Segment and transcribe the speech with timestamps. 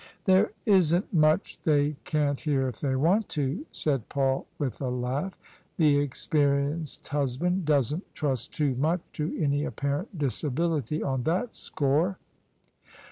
[0.25, 5.37] "There isn't much they can*t hear if they want to," said Paul with a laugh.
[5.77, 12.17] "The experienced husband doesn't trust too much to any apparent disability on that score."